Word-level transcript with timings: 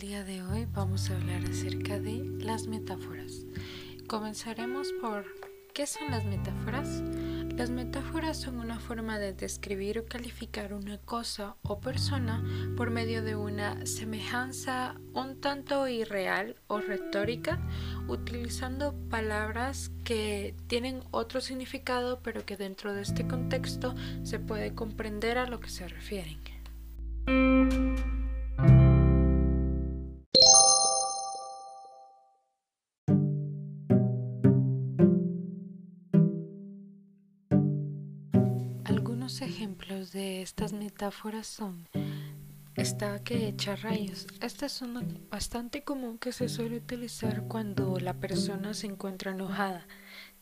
día 0.00 0.24
de 0.24 0.42
hoy 0.42 0.66
vamos 0.72 1.08
a 1.08 1.14
hablar 1.14 1.44
acerca 1.44 2.00
de 2.00 2.24
las 2.40 2.66
metáforas. 2.66 3.46
Comenzaremos 4.08 4.88
por 5.00 5.26
¿qué 5.72 5.86
son 5.86 6.10
las 6.10 6.24
metáforas? 6.24 7.00
Las 7.56 7.70
metáforas 7.70 8.40
son 8.40 8.58
una 8.58 8.80
forma 8.80 9.20
de 9.20 9.32
describir 9.32 10.00
o 10.00 10.06
calificar 10.06 10.74
una 10.74 10.98
cosa 10.98 11.54
o 11.62 11.78
persona 11.78 12.42
por 12.76 12.90
medio 12.90 13.22
de 13.22 13.36
una 13.36 13.86
semejanza 13.86 14.96
un 15.12 15.40
tanto 15.40 15.86
irreal 15.86 16.56
o 16.66 16.80
retórica, 16.80 17.60
utilizando 18.08 18.92
palabras 19.08 19.92
que 20.02 20.56
tienen 20.66 21.04
otro 21.12 21.40
significado 21.40 22.18
pero 22.24 22.44
que 22.44 22.56
dentro 22.56 22.92
de 22.92 23.02
este 23.02 23.24
contexto 23.28 23.94
se 24.24 24.40
puede 24.40 24.74
comprender 24.74 25.38
a 25.38 25.46
lo 25.46 25.60
que 25.60 25.70
se 25.70 25.86
refieren. 25.86 26.53
Algunos 39.24 39.40
ejemplos 39.40 40.12
de 40.12 40.42
estas 40.42 40.74
metáforas 40.74 41.46
son 41.46 41.88
está 42.76 43.24
que 43.24 43.48
echa 43.48 43.74
rayos. 43.74 44.26
Esta 44.42 44.66
es 44.66 44.82
una 44.82 45.02
bastante 45.30 45.82
común 45.82 46.18
que 46.18 46.30
se 46.30 46.50
suele 46.50 46.76
utilizar 46.76 47.44
cuando 47.48 47.98
la 47.98 48.12
persona 48.12 48.74
se 48.74 48.86
encuentra 48.86 49.30
enojada. 49.30 49.86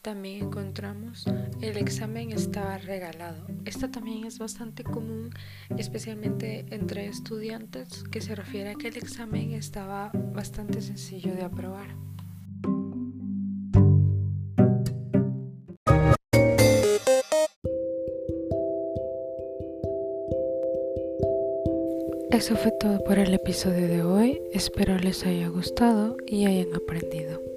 También 0.03 0.47
encontramos 0.47 1.27
el 1.61 1.77
examen 1.77 2.33
estaba 2.33 2.77
regalado. 2.77 3.47
Esta 3.67 3.89
también 3.89 4.25
es 4.25 4.41
bastante 4.41 4.83
común, 4.83 5.31
especialmente 5.79 6.67
entre 6.71 7.07
estudiantes, 7.07 8.03
que 8.11 8.21
se 8.21 8.35
refiere 8.35 8.71
a 8.71 8.75
que 8.75 8.89
el 8.89 8.97
examen 8.97 9.53
estaba 9.53 10.11
bastante 10.13 10.83
sencillo 10.83 11.37
de 11.37 11.45
aprobar. 11.45 11.95
Eso 22.33 22.57
fue 22.57 22.73
todo 22.81 22.99
por 23.05 23.19
el 23.19 23.35
episodio 23.35 23.87
de 23.89 24.03
hoy. 24.03 24.41
Espero 24.55 24.97
les 24.99 25.27
haya 25.27 25.49
gustado 25.49 26.17
y 26.27 26.47
hayan 26.47 26.75
aprendido. 26.75 27.52